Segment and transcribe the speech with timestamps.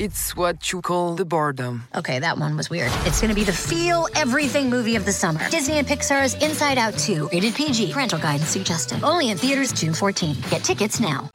[0.00, 1.84] It's what you call the boredom.
[1.94, 2.90] Okay, that one was weird.
[3.04, 5.48] It's gonna be the feel everything movie of the summer.
[5.50, 7.92] Disney and Pixar's Inside Out 2, rated PG.
[7.92, 9.04] Parental guidance suggested.
[9.04, 10.36] Only in theaters June 14.
[10.50, 11.30] Get tickets now.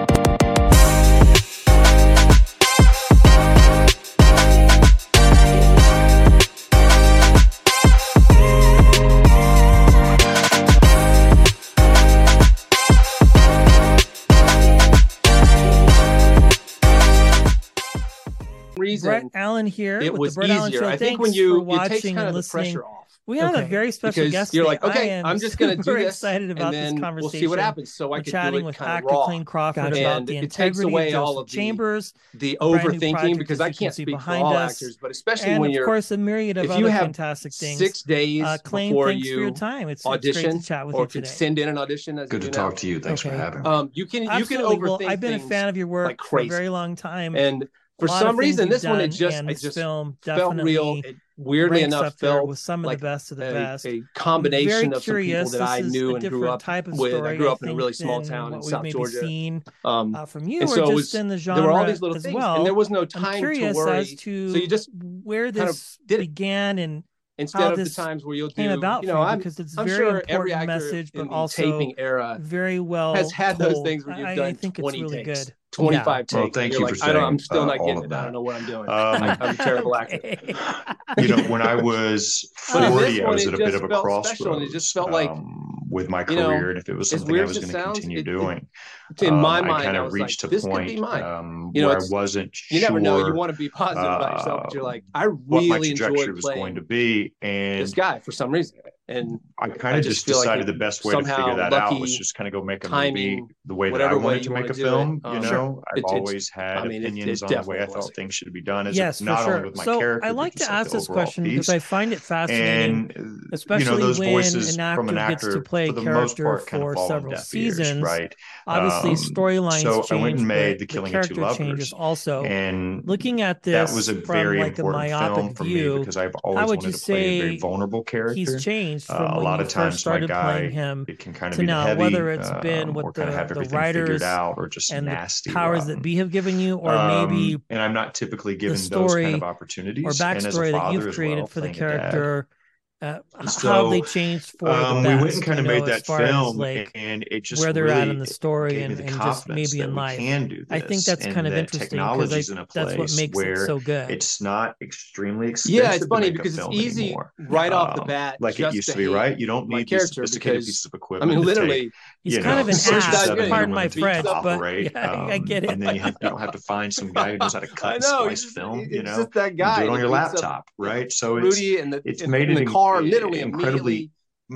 [19.33, 19.99] Alan, here.
[19.99, 20.85] It was easier.
[20.85, 22.99] I think when you, you watching kind of the pressure off.
[23.29, 23.61] We have okay.
[23.61, 24.55] a very special because guest.
[24.55, 24.79] You're today.
[24.81, 26.15] like, okay, I'm just going to do this.
[26.15, 27.31] excited about and this conversation.
[27.31, 27.93] We'll see what happens.
[27.93, 29.05] So I could chatting with Dr.
[29.07, 33.71] Clayne Crawford and about the integrity away of all of Chambers, the, overthinking, because I
[33.71, 36.89] can't speak for all actors, but especially when you're, of course, a myriad of other
[36.89, 37.77] fantastic things.
[37.77, 39.89] Six days uh, before you time.
[39.89, 42.15] It's audition or to send in an audition.
[42.25, 42.99] Good to talk to you.
[42.99, 43.69] Thanks for having me.
[43.69, 45.07] Um, you can you can overthink.
[45.07, 47.67] I've been a fan of your work for a very long time, and
[47.99, 52.17] for some reason this one it just it just film felt real it, weirdly enough
[52.17, 55.51] felt with some of like the best of the a, best a combination of curious.
[55.51, 57.67] people that i knew and grew up type of with story, i grew up I
[57.67, 60.83] in a really small town in south georgia seen, um uh, from you and so
[60.83, 62.55] or just was, in the genre there were all these little things well.
[62.57, 64.89] and there was no time to worry to so you just
[65.23, 67.03] where this kind of began and
[67.37, 69.97] instead of the times where you'll do about you know I'm, because it's I'm very
[69.97, 73.71] sure every actor message but also taping era very well has had told.
[73.71, 75.45] those things where you've I, done I think 20 it's really takes.
[75.45, 76.17] good 25 yeah.
[76.17, 76.33] takes.
[76.33, 77.17] Well, thank you like, for saying.
[77.17, 78.09] Uh, I am still not getting it.
[78.09, 78.19] That.
[78.19, 78.89] I don't know what I'm doing.
[78.89, 80.19] Um, I, am a terrible actor.
[81.17, 84.63] you know, when I was 40, I was at a bit of a crossroads.
[84.63, 87.39] it just felt like um, with my career, you know, and if it was something
[87.39, 88.67] I was going to continue it, doing,
[89.11, 91.91] it, in my um, mind, I kind of reached like, a point um, you know,
[91.91, 92.57] I wasn't.
[92.71, 93.25] You never know.
[93.25, 96.35] You want to be positive about yourself, but you're uh, like, I really enjoyed playing.
[96.35, 98.79] was going to be, and this guy for some reason
[99.09, 101.99] and I kind of just, just decided like the best way to figure that out
[101.99, 104.51] was just kind of go make a timing, movie the way that I wanted to
[104.51, 105.19] make a film.
[105.25, 107.87] You know, I've it, always had I mean, opinions it, it on the way I
[107.87, 108.85] thought things should be done.
[108.85, 109.55] As yes, a, not sure.
[109.55, 110.27] only with my so character.
[110.27, 111.53] I like to ask this question piece.
[111.53, 115.17] because I find it fascinating, and, especially you know, those when an actor from an
[115.17, 118.03] actor gets to play a character for several seasons.
[118.03, 118.35] Right.
[118.67, 119.81] Obviously, um, storylines.
[119.81, 121.93] So I went and made the Killing of Two Lovers.
[121.93, 126.35] Also, and looking at this, that was a very important film for me because I've
[126.43, 128.35] always wanted to play a very vulnerable character.
[128.35, 131.19] He's changed is uh, from uh, a lot of times started guy, playing him it
[131.19, 133.47] can kind of to now heavy, whether it's uh, been um, with the, kind of
[133.49, 137.29] the writers out or just and nasty powers that be have given you or um,
[137.29, 141.13] maybe and i'm not typically given story those kind of opportunities or backstory that you've
[141.13, 142.58] created well, for the character dad,
[143.01, 145.85] uh, so, how they changed for um, best, we went and kind of know, made
[145.85, 149.05] that film, like and it just where they're really at in the story and, the
[149.05, 150.19] and just maybe in life.
[150.19, 153.79] Can do I think that's kind of that interesting because that's what makes it so
[153.79, 154.11] good.
[154.11, 155.81] It's not extremely expensive.
[155.81, 157.31] Yeah, it's funny because it's easy anymore.
[157.39, 159.07] right um, off the um, bat, like it used to, to be.
[159.07, 161.31] Right, you don't need these sophisticated because, pieces of equipment.
[161.31, 161.91] I mean, literally,
[162.23, 163.49] he's you kind know, of an ass.
[163.49, 164.59] Pardon my French, but
[164.93, 165.71] yeah, um, I get it.
[165.71, 167.67] And then you, have, you, don't have to find some guy who knows how to
[167.75, 168.87] cut and splice film.
[168.89, 169.79] You know, just that guy.
[169.79, 171.11] do it on your laptop, right?
[171.11, 174.11] So it's Rudy and the, it's made in it the car literally incredibly.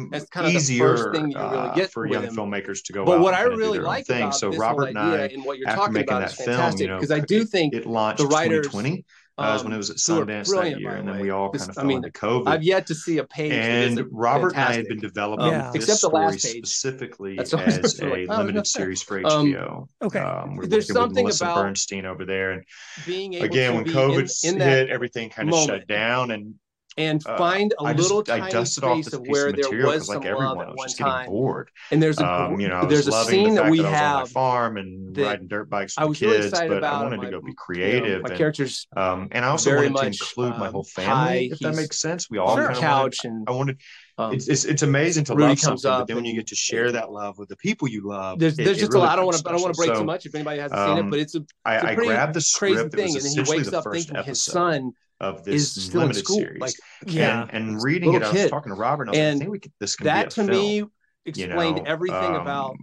[0.10, 2.36] That's kind of easier, the first thing you really uh, get uh, for young him.
[2.36, 3.06] filmmakers to go.
[3.06, 4.24] But what I really like thing.
[4.24, 7.20] about so this Robert and, I, and what you're talking about is fantastic because I
[7.20, 8.74] do think it launched the writers
[9.36, 11.68] um, was when um, it was at Sundance that year, and then we all kind
[11.68, 12.48] of fell I mean, into COVID.
[12.48, 13.52] I've yet to see a page.
[13.52, 14.58] And Robert fantastic.
[14.58, 16.68] and I had been developing um, this Except the last story page.
[16.68, 19.82] specifically as a like, oh, limited series for HBO.
[19.82, 22.64] Um, okay, um, we're there's something with Melissa about Bernstein over there, and
[23.08, 25.80] being again when COVID in, in hit, everything kind of moment.
[25.80, 26.54] shut down, and
[26.98, 30.26] and uh, find uh, a little just, tiny space of, where there was some like
[30.26, 31.30] everyone, love at one time.
[31.30, 31.70] Bored.
[31.92, 35.18] And there's a um, you know there's a scene that we that have farm and
[35.18, 37.32] riding dirt bikes with I was kids, really excited but about I wanted my, to
[37.32, 38.06] go be creative.
[38.06, 40.70] You know, my and, characters, um, and I also wanted much, to include um, my
[40.70, 41.14] whole um, family.
[41.14, 42.74] High, if that makes sense, we all sure.
[42.76, 43.80] couch and I wanted
[44.18, 46.56] um, it's, it's, it's amazing to Rudy love something, but then when you get to
[46.56, 49.08] share that love with the people you love, there's there's it, just it really a
[49.08, 49.14] lot.
[49.14, 50.80] I don't want to I don't want to break so, too much if anybody hasn't
[50.80, 53.20] um, seen it, um, but it's a, it's I, a I grabbed the script crazy
[53.20, 56.38] thing, and he wakes up thinking his son of this is still limited in school.
[56.38, 56.62] series.
[56.62, 56.74] Like,
[57.08, 58.26] yeah, and, and reading it, kid.
[58.26, 60.30] I was talking to Robert, and, like, I think we could, this that be a
[60.30, 60.48] to film.
[60.50, 60.84] me
[61.26, 62.76] explained you know, everything um, about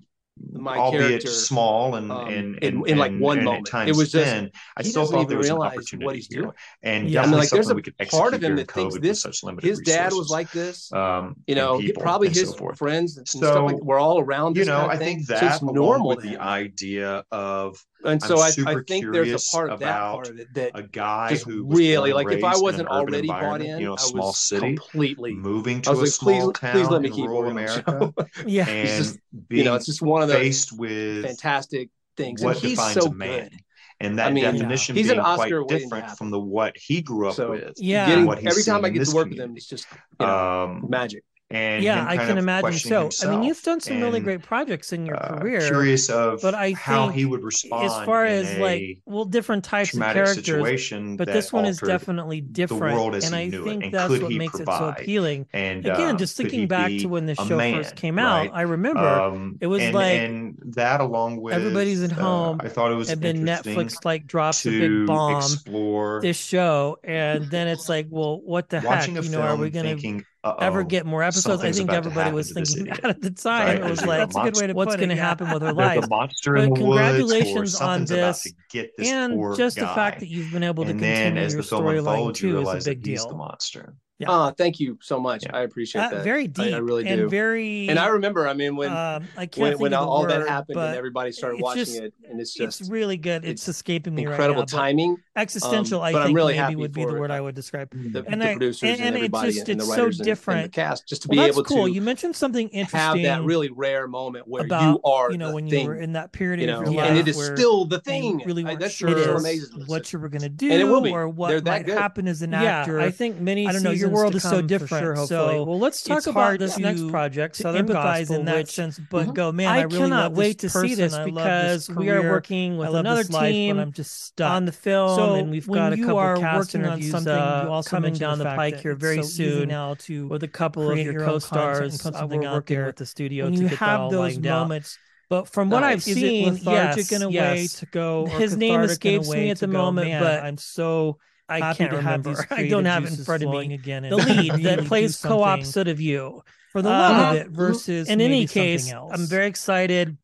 [0.53, 3.69] my albeit small and, um, and, and, in, in like one and, moment.
[3.73, 6.53] And it was just spent, I still thought there was an opportunity what he's here.
[6.83, 8.71] And yeah, definitely I mean, like, something there's a we could part of him that
[8.71, 9.23] thinks this.
[9.23, 10.11] Such limited his resources.
[10.11, 10.93] dad was like this.
[10.93, 14.57] Um, you know, people, probably his so friends and so, stuff like, were all around.
[14.57, 18.75] You know, I think that's so normal with the idea of and so I, I,
[18.87, 22.31] think there's a part of that part of it that a guy who really like
[22.31, 26.01] if I wasn't already bought in, you know, small city, completely moving to I was
[26.01, 28.13] a like, small please, town please let me keep rural America.
[28.47, 29.19] yeah, and just,
[29.51, 32.43] you know, it's just one of those faced with fantastic things.
[32.43, 33.51] What and defines so a man.
[33.51, 33.61] Good.
[34.03, 35.03] And that I mean, definition yeah.
[35.03, 37.75] he's being quite different from the what he grew up so, with.
[37.77, 39.87] Yeah, getting, every time I get to work with him, it's just
[40.19, 43.11] you know, um, magic and yeah, I can imagine so.
[43.23, 45.61] I mean, you've done some and, really great projects in your uh, career.
[45.61, 49.93] Curious of, but I how he would respond as far as like well, different types
[49.93, 51.17] of characters.
[51.17, 54.75] but this one is definitely different, and I think and that's what makes provide?
[54.75, 55.47] it so appealing.
[55.53, 58.51] And again, uh, just thinking back to when the show man, first came out, right?
[58.55, 62.61] I remember um, it was and, like and that along with everybody's at uh, home.
[62.61, 66.39] Uh, I thought it was and then Netflix like drops a big bomb, explore this
[66.39, 69.09] show, and then it's like, well, what the heck?
[69.09, 70.65] You know, are we going to uh-oh.
[70.65, 71.45] ever get more episodes.
[71.45, 73.67] Something's I think everybody was thinking that at the time.
[73.67, 73.77] Right?
[73.77, 76.09] It was like, that's a good way to what's going to happen with her life.
[76.09, 79.83] monster but congratulations on this, this and just guy.
[79.83, 83.03] the fact that you've been able to and continue your storyline too is a big
[83.03, 83.29] deal.
[83.29, 83.95] The monster.
[84.21, 84.27] Yeah.
[84.29, 85.45] Oh, thank you so much.
[85.45, 85.57] Yeah.
[85.57, 86.25] I appreciate uh, that.
[86.25, 86.75] Very deep.
[86.75, 87.09] I, I really do.
[87.09, 87.89] And very.
[87.89, 88.47] And I remember.
[88.47, 91.85] I mean, when um, I when, when all word, that happened and everybody started watching
[91.87, 93.47] just, it, and it's just it's really good.
[93.47, 95.17] It's, it's escaping me incredible right now, timing.
[95.37, 96.03] Existential.
[96.03, 97.89] Um, I think really maybe would be the word uh, I would describe.
[97.93, 100.25] The, and the I, producers and, and, and everybody it's just, and the writers so
[100.25, 100.61] different.
[100.61, 101.87] And, the cast just to well, be able cool.
[101.87, 101.93] to.
[101.93, 103.25] You mentioned something interesting.
[103.25, 106.13] Have that really rare moment where about, you are you know when you were in
[106.13, 108.43] that period of your life, and it is still the thing.
[108.45, 109.41] Really, that's sure
[109.87, 113.01] what you were going to do, or what might happen as an actor.
[113.01, 113.67] I think many.
[113.67, 115.05] I don't know world is so different.
[115.05, 118.71] Sure, so well, let's talk about this next project, Southern empathize Gospel, in that which,
[118.71, 118.99] sense.
[118.99, 119.33] But mm-hmm.
[119.33, 120.89] go, man, I, I really cannot wait to person.
[120.89, 123.77] see this because this we are working with another team.
[123.77, 126.75] Life, I'm just stuck on the film, so and we've got a couple are cast
[126.75, 129.29] working interviews on something, uh, you also coming down the, the pike here very so
[129.29, 129.69] soon.
[129.69, 133.57] Now to with a couple of your co-stars, uh, we're working with the studio to
[133.57, 134.99] get have those moments.
[135.29, 137.75] But from what uh, I've seen, lethargic yes, in a way yes.
[137.75, 138.27] to go.
[138.27, 141.19] His name escapes me at the moment, man, but I'm so
[141.51, 142.47] I can't remember.
[142.51, 144.03] I don't have it in front of me again.
[144.03, 146.43] The lead that plays co-op opposite of you
[146.73, 148.93] for the love of uh, it versus in any case.
[148.93, 150.17] I'm very excited.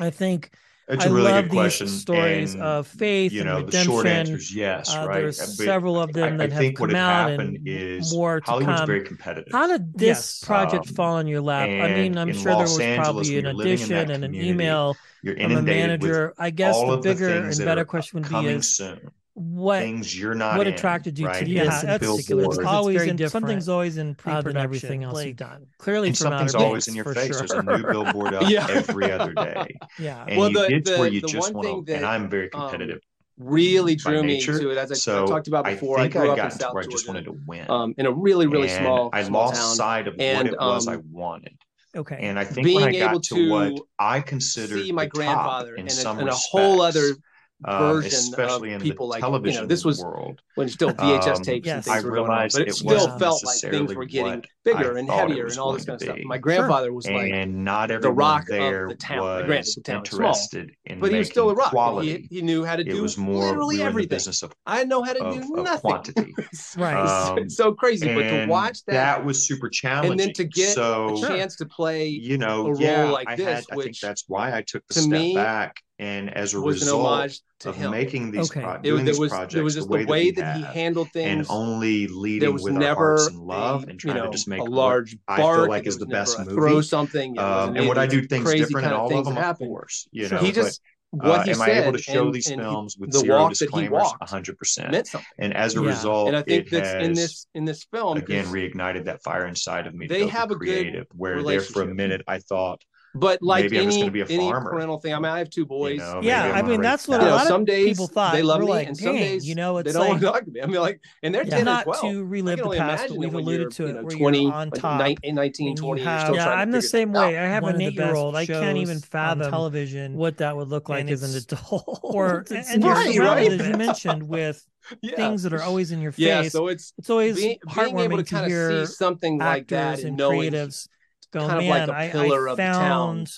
[0.00, 0.50] I think
[0.88, 3.30] it's I really love these stories and, of faith.
[3.30, 3.90] You know, and redemption.
[3.90, 5.20] the short answer is yes, uh, right?
[5.20, 8.78] There's several of them I, that I have come out and is more to Hollywood's
[8.78, 8.86] come.
[8.86, 9.52] very competitive.
[9.52, 10.44] How did this yes.
[10.44, 11.68] project um, fall on your lap?
[11.68, 14.96] I mean, I'm sure Los there was Angeles, probably an audition and an email.
[15.22, 16.32] You're from a manager.
[16.38, 20.58] I guess the bigger and better question would be is soon what things you're not
[20.58, 21.44] what in, attracted you right?
[21.44, 25.14] to yeah, this that's particular it's always it's in, something's always in pre-production everything else
[25.14, 27.46] like, you've done clearly something's always in your face sure.
[27.46, 28.66] there's a new billboard up yeah.
[28.70, 31.98] every other day yeah and well the, it's the, where you just want to that,
[31.98, 33.02] and i'm very um, competitive um,
[33.38, 34.78] really drew me to it.
[34.78, 36.88] As I, so talked about before, I, I grew I up in South Georgia.
[36.88, 37.70] I just wanted to win.
[37.70, 39.76] Um, in a really, really and small, I small lost town.
[39.76, 41.56] sight of and, what it um, was I um, wanted.
[41.96, 42.18] Okay.
[42.20, 45.06] And I think being when I able got to, to what I considered see my
[45.06, 47.16] grandfather in, in, a, in a, whole other
[47.64, 50.40] um, version especially in people the television like, you know, this was world.
[50.54, 53.18] when still VHS um, tapes and things I were going on, but it, it still
[53.18, 56.18] felt like things were getting bigger and heavier and all this kind of stuff.
[56.24, 56.92] My grandfather sure.
[56.92, 59.22] was like, and not everyone the rock there of the town.
[59.22, 62.02] Was Granted, the town interested small, in, but he was still a rock.
[62.04, 64.20] He, he knew how to do literally everything.
[64.42, 66.34] Of, I know how to of, do nothing.
[66.76, 68.14] right, um, so crazy.
[68.14, 70.12] But to watch that, that was super challenging.
[70.12, 73.66] And then to get so, a chance to play, you know, a role like this,
[73.72, 77.76] I think that's why I took the step back and as a result, to of
[77.76, 77.90] him.
[77.90, 78.60] making these okay.
[78.60, 80.68] pro- doing it, these was, projects was just the way, the way that, he, he
[80.68, 84.22] handled things and only leading with never our hearts and love a, and trying you
[84.22, 86.52] know, to just make a large bark, I feel like is the best movie.
[86.52, 89.34] Throw something um, and what I do things different in all of them?
[89.34, 89.66] Happen.
[89.66, 90.38] Of course, you know.
[90.38, 92.60] He just uh, what uh, he am said, I able to show and, these and
[92.60, 93.90] films he, with the zero disclaimers?
[93.90, 95.08] One hundred percent.
[95.38, 95.88] And as a yeah.
[95.88, 99.86] result, and I think that's in this in this film again reignited that fire inside
[99.86, 100.06] of me.
[100.06, 102.84] They have a creative where there for a minute I thought
[103.14, 105.94] but like maybe any, any parental thing, I mean, I have two boys.
[105.94, 108.34] You know, yeah, I mean that's what a lot some of days people thought.
[108.34, 110.26] They love me, like, and some days you know it's they don't like, want to
[110.26, 110.60] talk to me.
[110.62, 113.10] I mean, like, and they're yeah, 10 not to relive the past.
[113.10, 113.88] We've alluded to it.
[113.88, 116.02] You know, Twenty, on top, like, 19, 20.
[116.02, 117.38] Have, yeah, I'm the same way.
[117.38, 118.36] I have an eight-year-old.
[118.36, 122.00] I can't even fathom television what that would look like as an adult.
[122.08, 124.64] Or as you mentioned with
[125.02, 125.16] yeah.
[125.16, 126.26] things that are always in your face.
[126.26, 129.68] Yeah, so it's it's always being, being able to, to kind of see something like
[129.68, 130.88] that and, and creatives
[131.30, 133.32] go, kind of man, like a I, pillar I of the town found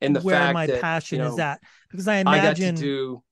[0.00, 1.60] and the where my that passion you is at
[1.90, 3.22] because I I got to imagine do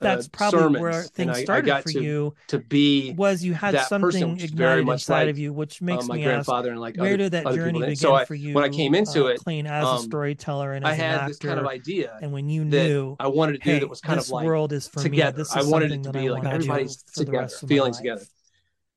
[0.00, 3.52] uh, that's probably where things I, I started for to you to be was you
[3.52, 6.22] had person, something very ignited much inside like, of you, which uh, makes my me
[6.22, 7.96] ask, grandfather and like where other, did that journey begin.
[7.96, 8.54] So I, for you?
[8.54, 11.04] when I came into uh, it, Clayne as um, a storyteller and I as an
[11.04, 13.78] had actor, this kind of idea and when you knew I wanted to do hey,
[13.80, 15.36] that was kind of like world is for together.
[15.36, 15.42] me.
[15.42, 17.92] This is I wanted it to be I like everybody's together, rest of my feeling
[17.92, 18.24] together.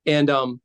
[0.06, 0.62] and um,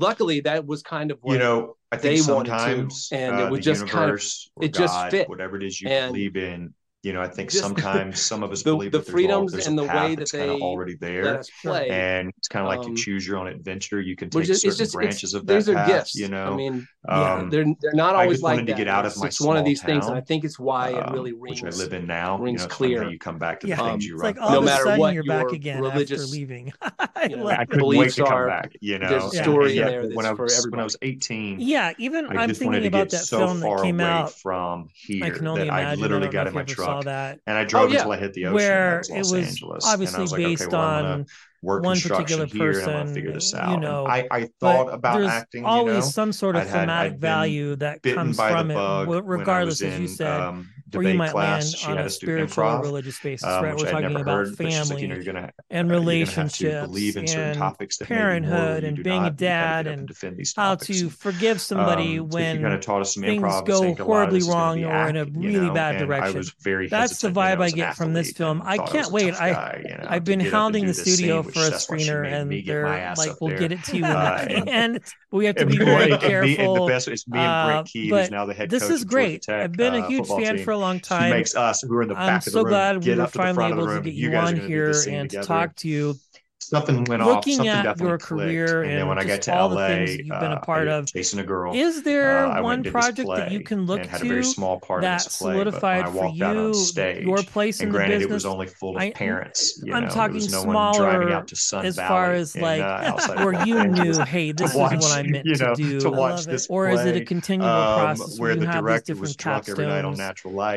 [0.00, 3.46] luckily that was kind of what you know, I think they wanted to, and uh,
[3.46, 5.28] it was just kind of- universe it just fit.
[5.28, 8.50] whatever it is you And believe in, you know, I think Just sometimes some of
[8.50, 11.88] us the, believe the freedoms all, and the way that they already there, play.
[11.90, 14.00] and it's kind of like um, you choose your own adventure.
[14.00, 15.54] You can take just, certain just, branches of that.
[15.54, 16.52] These path, are gifts, you know.
[16.52, 18.76] I mean, yeah, um, they're they're not always like that.
[18.76, 20.58] Get out of it's, my it's one of these town, things, and I think it's
[20.58, 21.62] why it really rings.
[21.62, 22.36] Um, which I live in now.
[22.36, 23.08] Rings you know, clear.
[23.08, 23.76] You come back to yeah.
[23.76, 24.36] the things um, you write.
[24.36, 26.72] Like all no of a matter sudden what, you're back again religious after leaving.
[26.82, 28.72] I, I couldn't wait to come back.
[28.80, 30.32] You know, there's a story there when I
[30.82, 31.60] was 18.
[31.60, 36.28] Yeah, even I'm thinking about that film that came out from here that I literally
[36.28, 37.40] got in my truck saw that.
[37.46, 37.98] And I oh, drove oh, yeah.
[37.98, 38.54] until I hit the ocean.
[38.54, 39.84] Where was Los it was Angeles.
[39.86, 41.26] obviously was like, based okay, well, on
[41.62, 43.14] work one particular person.
[43.14, 43.70] figure this out.
[43.70, 45.64] You know, I, I, thought about acting.
[45.64, 49.98] Always you know, some sort of thematic had, value that comes from it, regardless, as
[49.98, 50.40] you said.
[50.40, 51.74] Um, debate class.
[51.74, 53.76] she had a, a student improv, religious basis, um, right?
[53.76, 57.56] We're talking about heard, family like, you know, gonna, and relationships, you're believe in certain
[57.56, 62.28] topics, that parenthood, and being a dad, and, defend these how to forgive somebody um,
[62.28, 65.98] when kind of taught us some things go horribly wrong or in a really bad
[65.98, 66.42] direction.
[66.88, 68.62] That's the vibe I get from this film.
[68.64, 69.34] I can't wait.
[69.34, 73.84] I I've been hounding the studio for a screener, and they're like, "We'll get it
[73.84, 76.88] to you," and we have to be very careful.
[76.88, 78.70] It's me and Brent Key, who's now the head.
[78.70, 79.48] This is great.
[79.48, 81.30] I've been a huge fan for long time.
[81.30, 82.66] She makes us We're in the I'm back so of the room.
[82.66, 85.46] I'm so glad we were finally able to get you on here and together.
[85.46, 86.18] talk to you
[86.68, 87.66] something went looking off.
[87.66, 88.88] Looking at your career clicked.
[88.88, 90.92] and, and when I got to all LA, the things you've been a part uh,
[90.92, 91.74] of, chasing a girl.
[91.74, 96.74] Is there uh, one project that you can look to small that solidified for you
[96.74, 98.30] stage, your place in the granted, business?
[98.30, 99.82] it was only full of I, parents.
[99.92, 101.44] I'm know, talking no smaller
[101.82, 102.80] as far as like
[103.38, 106.00] or uh, you knew, hey, this is what I meant to do.
[106.00, 110.18] To watch this, or is it a continual process where you have these different capstones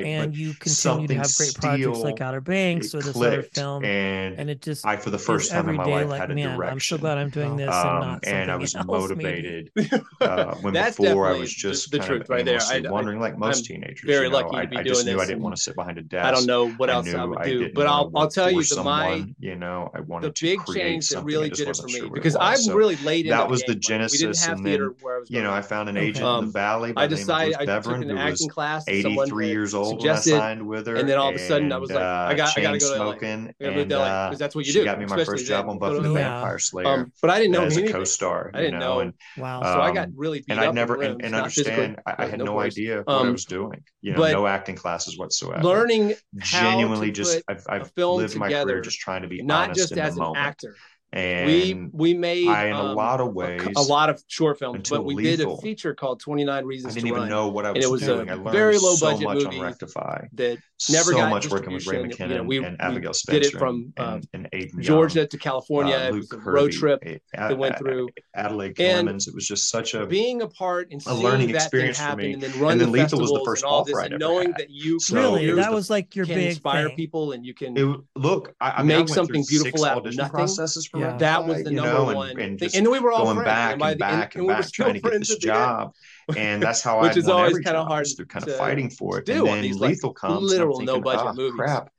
[0.05, 4.49] and you continue to have great projects like Outer Banks or this other film, and
[4.49, 6.73] it just I for the first time in my life like, had a man, direction.
[6.73, 9.71] I'm so glad I'm doing this, um, and, and, I was else, motivated.
[10.21, 12.59] Uh, when That's before I was just the, the truth right there.
[12.61, 14.93] I, wondering, like most I'm teenagers, very you know, lucky I, to be I doing
[14.93, 15.15] just this.
[15.15, 16.25] Knew I didn't want to sit behind a desk.
[16.25, 18.83] I don't know what else I, I would do, but I'll I'll tell you the
[18.83, 22.35] my you know I wanted the big change that really did it for me because
[22.39, 23.27] I'm really late.
[23.27, 24.93] That was the genesis, and then
[25.27, 26.05] you know I found an mm-hmm.
[26.05, 26.93] agent in the valley.
[26.95, 28.85] I decided I took an acting class.
[28.87, 31.91] 83 years old, I signed with her, and then all of a sudden I was
[31.91, 34.73] like, I uh, got I got to go to smoking, and because that's what you
[34.73, 34.85] do.
[34.85, 36.41] Got me my first job on Buffy oh, the yeah.
[36.41, 36.87] Vampire Slayer.
[36.87, 38.51] Um, but I didn't know as a co-star.
[38.53, 38.95] I didn't know.
[38.95, 38.99] know.
[38.99, 39.61] And, wow.
[39.61, 41.99] So I got um, really and I never and, and understand.
[42.05, 43.83] I, I, had no, no idea what um, I was doing.
[44.01, 45.63] You know, no acting classes whatsoever.
[45.63, 49.91] Learning genuinely just I've, I've lived together, my career just trying to be not just
[49.93, 50.45] as an moment.
[50.45, 50.75] actor,
[51.13, 54.23] and we we made I, in um, a lot of ways a, a lot of
[54.27, 55.55] short films, but we lethal.
[55.55, 56.93] did a feature called 29 Reasons.
[56.93, 57.89] I didn't even Run, know what I was, doing.
[57.89, 58.29] it was doing.
[58.29, 62.01] A very low so budget movie Rectify that never so got much working with Ray
[62.01, 63.41] McKinnon you know, we, and Abigail Spencer.
[63.41, 65.95] Did it from um, and, and Georgia to California.
[65.95, 69.27] Uh, Luke it was a road trip eh, a, a, that went through Adelaide Clemens.
[69.27, 72.33] It was just such a being a part and a learning experience for me.
[72.33, 74.97] And then run and then the Lethal was the first off right knowing that you
[75.11, 78.55] really that was like your big inspire people and you can look.
[78.61, 80.31] I make something beautiful out of nothing.
[80.31, 81.17] Processes from yeah.
[81.17, 82.39] that was the number know, one.
[82.39, 84.93] And, and, we were all going back and, and back end, and, we back trying
[84.93, 85.93] to get this job.
[86.37, 88.07] and that's how I which is always kind of hard.
[88.17, 89.29] They're kind of fighting for it.
[89.29, 90.49] And then like Lethal comes.
[90.49, 91.53] Literal no budget oh, movies.
[91.57, 91.89] Crap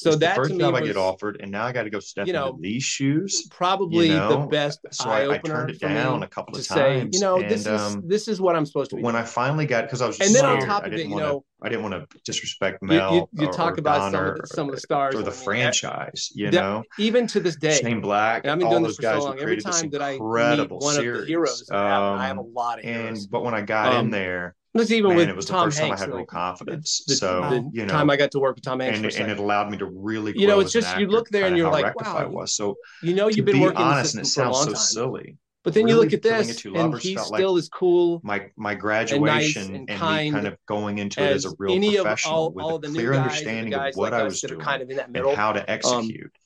[0.00, 1.90] so it's that the first time was, I get offered, and now I got to
[1.90, 3.46] go step you know, into these shoes.
[3.50, 4.42] Probably you know?
[4.42, 5.34] the best so I.
[5.34, 6.80] I turned it down a couple of times.
[6.80, 9.02] Say, you know, and, this is um, this is what I'm supposed to be.
[9.02, 9.22] When doing.
[9.22, 10.62] I finally got, because I was and then scared.
[10.62, 13.14] on top of it, you wanna, know, I didn't want to disrespect Mel.
[13.14, 15.18] You, you, you or, talk or about some, of the, some, of the, stars or
[15.18, 16.30] the I mean, franchise.
[16.34, 18.46] You that, know, even to this day, Shane Black.
[18.46, 19.38] I've been doing this for so long.
[19.38, 22.84] Every time that I meet one of the heroes, I have a um, lot of
[22.84, 23.26] heroes.
[23.26, 25.66] But when I got in um, there that's even Man, with it was Tom the
[25.66, 27.02] first Hanks, time I had real confidence.
[27.06, 29.30] The, so the you know, time I got to work with Tom Hanks, and, and
[29.32, 32.00] it allowed me to really, you know, it's just you look there and you're like,
[32.00, 34.66] wow, I was so you know, you've been be working honest, and it sounds so
[34.66, 34.76] time.
[34.76, 35.36] silly.
[35.62, 38.20] But then really you look at this, and he still like is cool.
[38.22, 41.50] My my graduation and, nice and, and me kind of going into it as a
[41.58, 44.40] real professional of, all, with all a clear understanding guys, of what like I was
[44.40, 46.24] doing, kind of in that middle, and how to um, execute.
[46.24, 46.39] Um,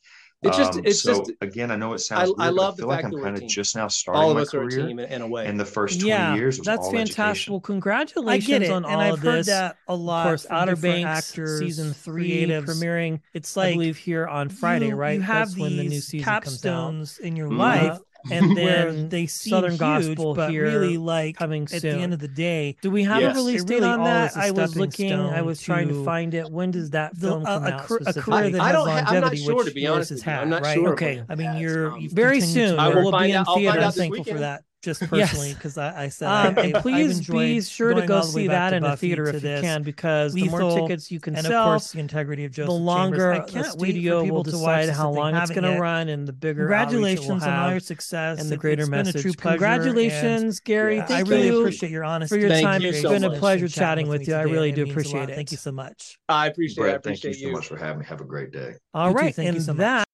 [0.45, 2.77] it's just, Um, it's so just again, I know it sounds I weird, I love
[2.77, 4.55] the feel like fact I'm that kind of just now starting all of my us
[4.55, 5.47] are a team in, in a way.
[5.47, 7.19] and the first 20 yeah, years was that's all fantastic.
[7.19, 7.53] education.
[7.55, 9.47] Well, I congratulations get it, on and all I've of heard this.
[9.47, 10.27] that a lot.
[10.27, 12.65] Of course, Outer different Banks actors, season three creatives.
[12.67, 13.21] premiering.
[13.33, 15.15] It's like, I believe here on Friday, you, right?
[15.17, 16.93] You have That's these when the new season comes out.
[16.95, 17.59] capstones in your Mhm.
[17.59, 17.99] life,
[18.31, 22.13] and then they seem Southern huge, Gospel but here really like coming at the end
[22.13, 23.35] of the day, Do we have Yes.
[23.37, 24.31] a release It date really on all that?
[24.31, 25.13] is a I was looking.
[25.13, 26.51] I was trying to to find it.
[26.51, 27.81] When does that the- film a- come a out?
[27.81, 28.51] a career specifically?
[28.53, 28.89] that I has don't.
[28.89, 30.33] Ha- I'm not longevity, sure which to be honest has with you.
[30.33, 30.75] had, I'm not right?
[30.75, 30.93] sure.
[30.93, 32.77] Okay, I mean, you're Um, very soon.
[32.77, 33.79] to- I will will find be in out- I'll find theater.
[33.79, 34.43] out I'm this thankful for weekend.
[34.45, 34.63] that.
[34.85, 37.95] Just personally because I, I said Um, I, and I've please enjoyed be sure to
[37.97, 39.83] going go all the way see back that in a theater to if you can,
[39.83, 42.73] because the more tickets you can and sell, of course the integrity of Joseph the
[42.73, 43.41] longer Chambers.
[43.41, 46.29] I the can't wait for studio will decide how long it's going to run and
[46.29, 48.99] the bigger outreach will Congratulations on all your have success and the greater it's been
[49.07, 49.17] message.
[49.17, 50.99] a true pleasure, Congratulations, Gary.
[50.99, 52.83] and Thank I really you appreciate your honesty for your Thank time.
[52.83, 54.35] you It's so been a pleasure chatting with you.
[54.35, 55.35] I really do appreciate it.
[55.35, 56.19] Thank you so much.
[56.29, 56.87] I appreciate.
[56.87, 57.03] it.
[57.03, 58.05] Thank you so much for having me.
[58.07, 58.75] Have a great day.
[58.93, 59.19] All You too.
[59.19, 60.09] right, Thank you and that